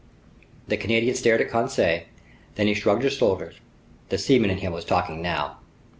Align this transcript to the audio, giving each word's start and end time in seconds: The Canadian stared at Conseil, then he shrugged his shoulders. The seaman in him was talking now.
The 0.67 0.77
Canadian 0.77 1.13
stared 1.13 1.41
at 1.41 1.51
Conseil, 1.51 2.05
then 2.55 2.65
he 2.65 2.73
shrugged 2.73 3.03
his 3.03 3.13
shoulders. 3.13 3.57
The 4.09 4.17
seaman 4.17 4.49
in 4.49 4.57
him 4.57 4.73
was 4.73 4.83
talking 4.83 5.21
now. 5.21 5.57